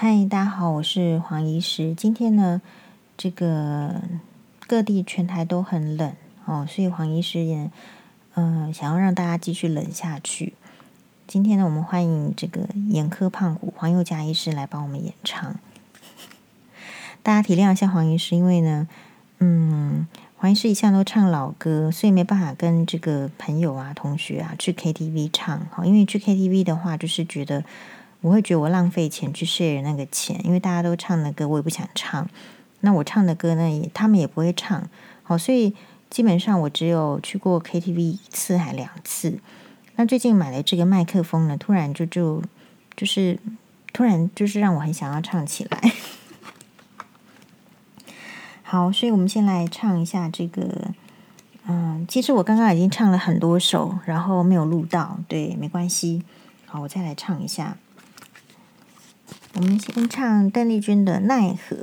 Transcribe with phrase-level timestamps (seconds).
[0.00, 1.92] 嗨，大家好，我是黄医师。
[1.92, 2.62] 今天呢，
[3.16, 4.00] 这个
[4.68, 6.12] 各地全台都很冷
[6.44, 7.68] 哦，所以黄医师也
[8.36, 10.54] 嗯、想要让大家继续冷下去。
[11.26, 15.56] 今天呢，我们欢迎这个眼科胖虎黄宥嘉医师来帮我们演唱。
[17.24, 18.86] 大家体谅一下黄医师，因为呢，
[19.40, 20.06] 嗯，
[20.36, 25.66] 黄医师一向都唱老歌，所以没办法跟这个朋友啊、同学啊去 KTV 唱。
[25.72, 27.64] 好，因为去 KTV 的话，就是觉得。
[28.20, 32.28] 我会觉得我浪费钱去 share 那个钱，因为大家都唱的歌，我也不想唱。
[32.80, 34.88] 那我唱的歌呢，也他们也不会唱。
[35.22, 35.74] 好，所以
[36.10, 39.38] 基本上我只有去过 KTV 一次还两次。
[39.96, 42.42] 那最近买了这个麦克风呢，突然就就
[42.96, 43.38] 就是
[43.92, 45.92] 突然就是让我很想要唱起来。
[48.62, 50.92] 好，所以我们先来唱一下这个。
[51.66, 56.22] 嗯，其实我刚刚已经唱了很多首，然后没有录到，对，没关系。
[56.64, 57.76] 好，我再来唱一下。
[59.58, 61.76] 我们先唱邓丽君的《奈何》。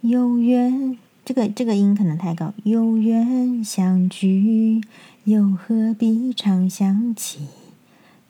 [0.00, 2.54] 有缘，这个这个音可能太高。
[2.64, 4.80] 有缘相聚，
[5.24, 7.40] 又何必常想起？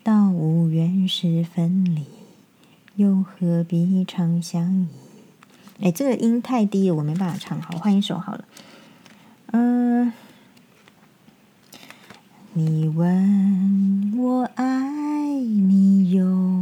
[0.02, 2.05] 到无缘时分离，
[2.96, 4.88] 又何必常相依？
[5.84, 7.78] 哎，这个音太低了，我没办法唱好。
[7.78, 8.44] 换一首好了。
[9.52, 10.12] 嗯、
[12.55, 16.61] 你问我爱你有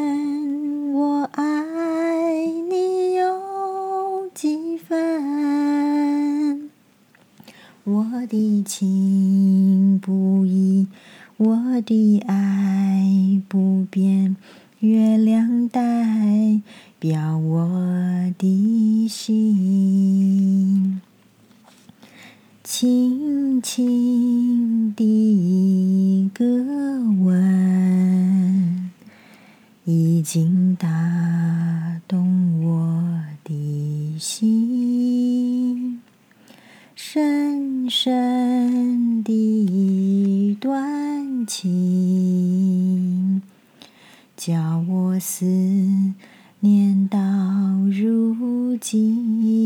[8.73, 10.87] 情不移，
[11.35, 14.37] 我的爱不变，
[14.79, 16.61] 月亮代
[16.97, 21.01] 表我的心，
[22.63, 26.45] 轻轻的一个
[27.25, 28.89] 吻。
[29.83, 31.00] 已经打
[41.45, 43.41] 情，
[44.37, 45.45] 叫我思
[46.59, 47.17] 念到
[47.89, 49.61] 如今。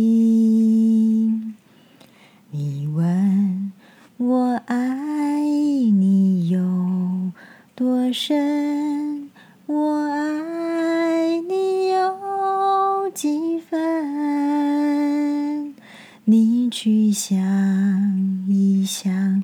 [2.52, 3.72] 你问
[4.18, 7.32] 我爱你有
[7.76, 9.30] 多深？
[9.66, 13.76] 我爱你有几分？
[16.28, 17.38] 你去想
[18.48, 19.44] 一想，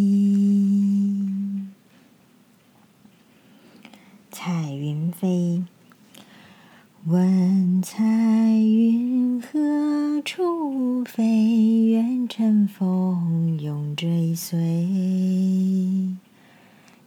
[4.43, 5.61] 彩云飞，
[7.05, 8.03] 问彩
[8.57, 11.83] 云何处飞？
[11.91, 14.57] 愿乘风永追随。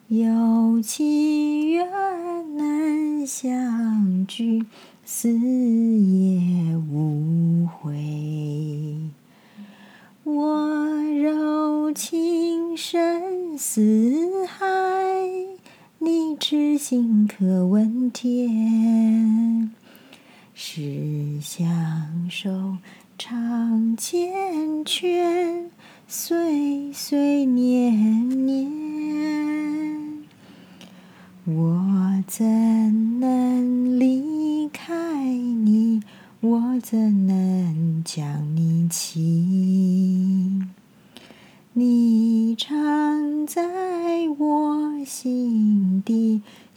[0.07, 1.85] 有情愿
[2.57, 4.65] 能相聚。
[5.05, 7.93] 死也无悔，
[10.23, 14.04] 我柔情深似，
[16.47, 19.71] 痴心可问天。
[20.53, 21.67] 誓相
[22.29, 22.77] 守
[23.17, 25.69] 长缱绻，
[26.07, 28.71] 岁岁年年，
[31.47, 32.45] 我怎
[33.21, 36.03] 能离开你？
[36.43, 39.64] 我怎能将你弃？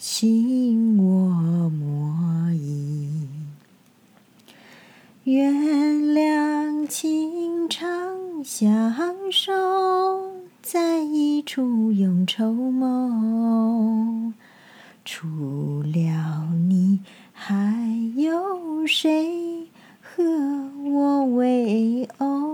[0.10, 3.28] 心我莫疑。
[5.26, 8.96] 原谅情长相
[9.30, 9.52] 守，
[10.62, 14.34] 在一处永稠梦。
[15.04, 17.02] 除了你，
[17.34, 19.68] 还有谁
[20.00, 20.24] 和
[20.86, 22.48] 我为偶？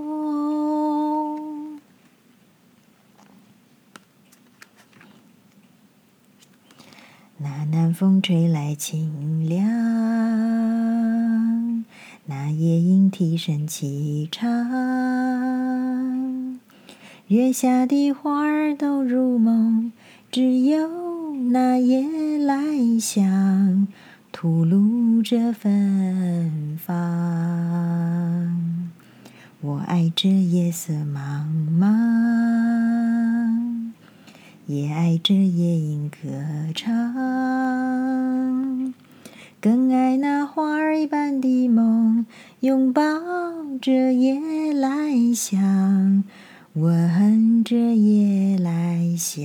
[7.93, 9.65] 风吹来清凉，
[12.25, 14.49] 那夜莺啼声齐唱。
[17.27, 19.91] 月下的花儿都入梦，
[20.31, 22.55] 只有那夜来
[22.99, 23.87] 香
[24.31, 26.93] 吐露着芬芳。
[29.61, 31.45] 我爱这夜色茫
[31.79, 31.87] 茫，
[34.65, 36.17] 也爱这夜莺歌
[36.73, 37.13] 唱，
[39.59, 42.25] 更爱那花儿一般的梦，
[42.61, 43.01] 拥抱
[43.81, 46.23] 着夜来香。
[46.73, 49.43] 闻着夜来香，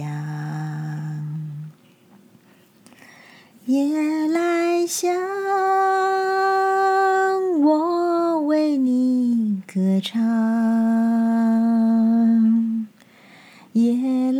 [3.66, 5.12] 夜来香，
[7.60, 10.18] 我为你歌唱。
[13.74, 14.32] 夜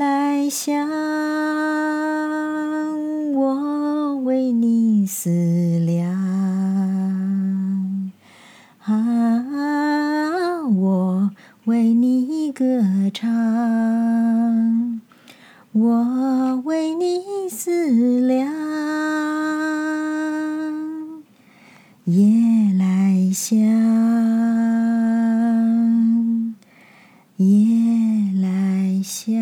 [0.48, 0.88] 想，
[3.34, 5.30] 我为你思
[5.84, 6.12] 量。
[8.84, 8.94] 啊，
[10.66, 11.30] 我
[11.64, 12.18] 为你。
[12.58, 12.64] 歌
[13.14, 13.28] 唱，
[15.70, 18.52] 我为你思量。
[22.04, 23.56] 夜来香，
[27.36, 29.37] 夜来香，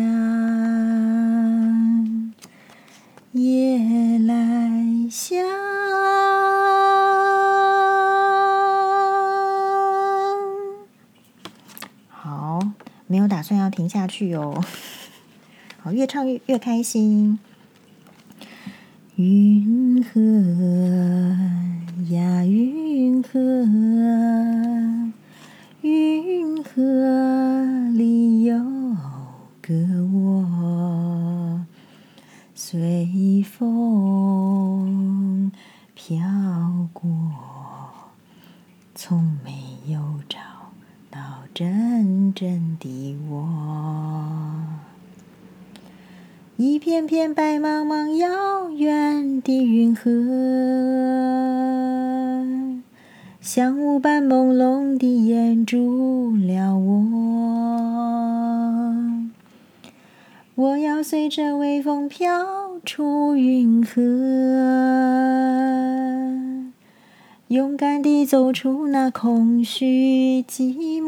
[13.07, 14.63] 没有打算要停下去哦，
[15.81, 17.39] 好，越唱越越开心。
[19.15, 20.19] 云河
[22.09, 23.39] 呀，云河，
[25.81, 26.71] 云河
[27.93, 28.59] 里有
[29.61, 29.73] 个
[30.13, 31.65] 我，
[32.53, 35.51] 随风
[35.95, 36.19] 飘
[36.93, 37.09] 过，
[38.93, 40.37] 从没有找
[41.57, 43.49] 真正的我，
[46.55, 50.11] 一片片白茫茫遥远的云河，
[53.41, 57.07] 像雾般朦胧的掩住了我。
[60.53, 62.45] 我要随着微风飘
[62.85, 63.99] 出云河，
[67.49, 71.07] 勇敢地走出那空虚寂寞。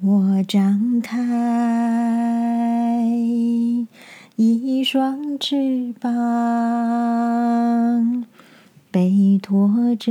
[0.00, 1.16] 我张开
[4.34, 6.10] 一双翅膀，
[8.90, 10.10] 背驮着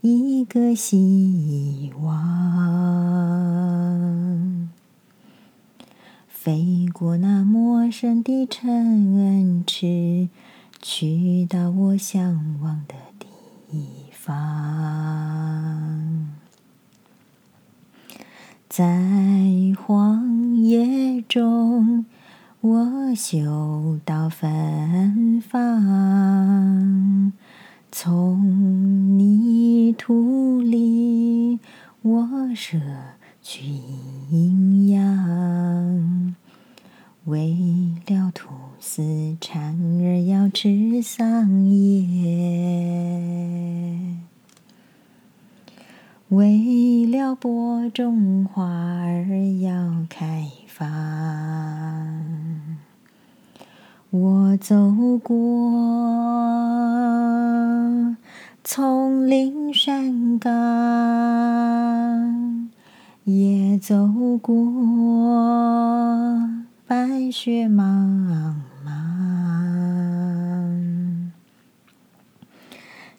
[0.00, 2.10] 一个希望，
[6.44, 10.28] 飞过那陌生的城池，
[10.80, 14.26] 去到我向往的地方。
[18.68, 18.98] 在
[19.78, 22.06] 荒野中，
[22.60, 27.30] 我嗅到芬芳；
[27.92, 31.60] 从泥土里，
[32.02, 32.80] 我摄
[33.40, 33.62] 取
[54.14, 54.92] 我走
[55.24, 55.34] 过
[58.62, 60.52] 丛林山岗，
[63.24, 64.52] 也走过
[66.86, 69.00] 白雪茫茫。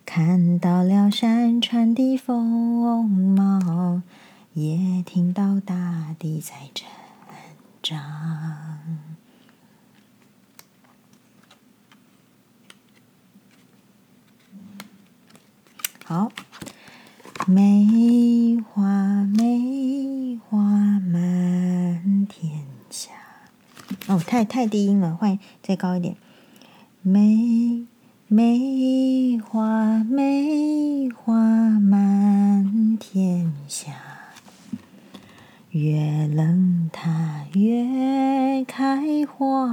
[0.05, 4.03] 看到了山川的风貌，
[4.53, 6.87] 也听到大地在成
[7.81, 8.22] 长。
[16.13, 16.31] 好，
[17.47, 20.59] 梅花梅花
[20.99, 23.09] 满天下。
[24.05, 26.15] 哦，太太低音了，换再高一点。
[27.01, 27.87] 梅。
[28.27, 31.33] 梅花梅花
[31.79, 33.91] 满天下，
[35.71, 39.67] 越冷它越开花。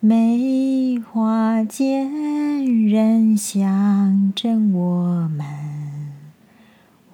[0.00, 5.46] 梅花间人相赠我们，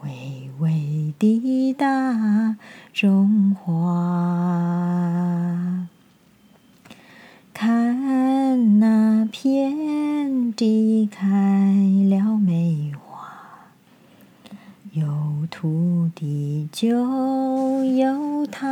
[0.02, 2.56] 为未抵达
[2.94, 3.88] 荣华。
[7.52, 11.26] 看那遍地开
[12.08, 13.28] 了梅花，
[14.92, 18.66] 有土地就有他，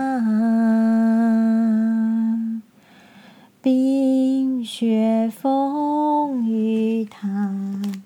[4.65, 7.55] 雪风雨他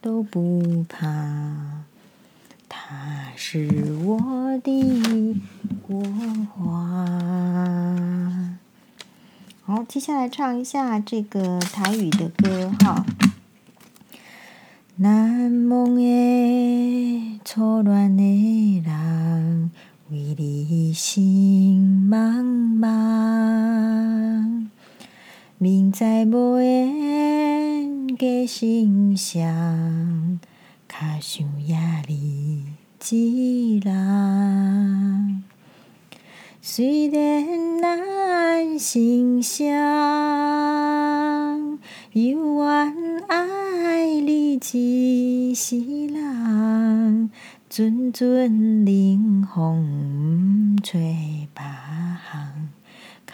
[0.00, 1.84] 都不怕，
[2.68, 4.18] 他是我
[4.62, 5.36] 的
[5.86, 6.02] 国
[6.54, 7.06] 华。
[9.64, 13.04] 好，接下来唱一下这个台语的歌哈。
[14.96, 19.70] 难忘的初恋的人，
[20.10, 22.42] 为你心茫
[22.78, 23.71] 茫。
[25.62, 30.40] 明知无缘结心相，
[30.88, 31.78] 较想也
[32.08, 32.64] 你
[33.08, 35.44] 一人。
[36.60, 39.68] 虽然咱心相，
[42.10, 45.78] 犹原爱你一世
[46.08, 47.30] 人。
[47.70, 52.11] 阵阵冷风吹别行，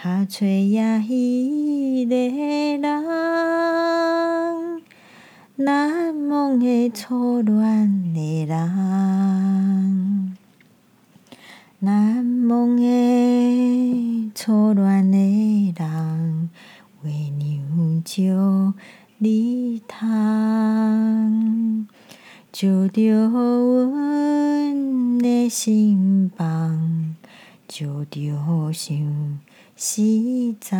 [0.01, 2.93] 较吹也彼个人。
[5.57, 10.37] 难忘的初恋的人。
[11.79, 15.17] 难忘的初恋的
[15.77, 16.49] 人，
[17.03, 18.73] 为娘烧
[19.17, 21.85] 梨汤，
[22.53, 27.15] 就着阮的心房，
[27.67, 28.95] 就着想
[29.81, 30.77] 西藏。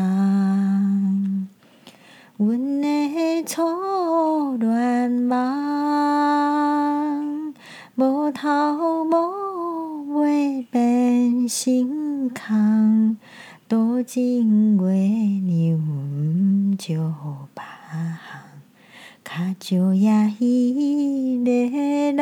[2.36, 5.38] 阮的初恋梦，
[7.96, 13.16] 无头无尾变成空，
[13.70, 17.64] 多情月娘烧别
[18.20, 18.20] 行，
[19.24, 19.32] 较
[19.78, 21.50] 少也彼个
[22.12, 22.18] 人，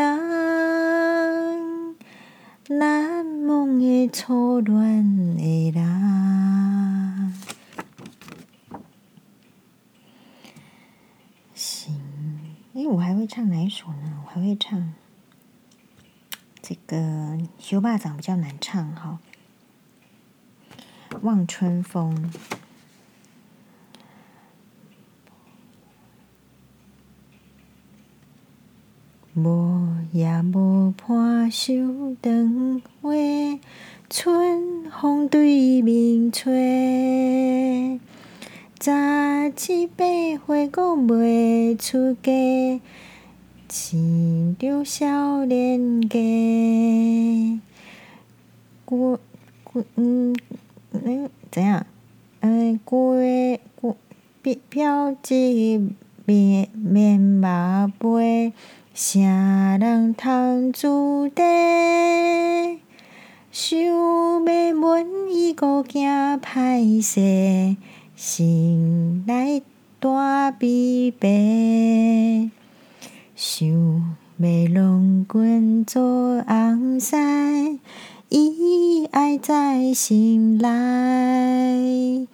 [2.69, 6.46] 难忘的初恋的人。
[12.77, 14.21] 诶，我还会唱哪一首呢？
[14.23, 14.93] 我还会唱。
[16.61, 16.95] 这个
[17.57, 19.17] 《修巴掌》比较难唱哈，
[21.23, 22.31] 《望春风》。
[29.33, 31.73] 无夜无伴手
[32.21, 33.09] 灯花，
[34.07, 37.99] 春风对面吹。
[38.79, 38.93] 早
[39.67, 42.79] 一百回讲袂出家。
[43.67, 47.59] 亲像少年家，
[48.85, 49.19] 过
[49.63, 50.35] 过嗯
[50.91, 51.87] 嗯怎样？
[52.41, 53.15] 嗯，过
[53.81, 53.97] 过
[54.43, 55.89] 飘飘一
[56.25, 57.47] 面面目
[57.99, 58.53] 飞，
[58.93, 61.43] 啥人通注定？
[63.51, 66.07] 想要问伊个惊
[66.39, 67.75] 歹势，
[68.17, 69.61] 心内
[69.99, 72.49] 大悲悲。
[73.35, 73.67] 想
[74.39, 77.77] 要郎君做红婿，
[78.29, 82.27] 伊爱在心内。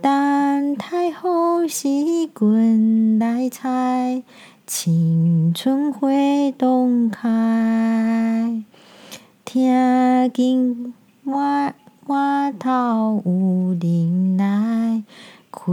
[0.00, 1.86] 等待好时
[2.36, 4.24] 君来采，
[4.66, 6.08] 青春花
[6.58, 8.64] 东开。
[9.44, 10.92] 听见
[11.26, 11.76] 外
[12.06, 15.04] 外头有人来，
[15.52, 15.72] 开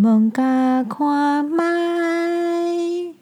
[0.00, 3.14] 门甲看觅。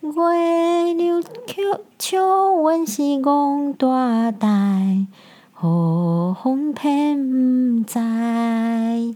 [0.00, 2.18] 月亮笑笑
[2.56, 5.06] 阮是憨大呆，
[5.52, 9.14] 何风偏不知。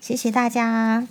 [0.00, 1.06] 谢谢大家。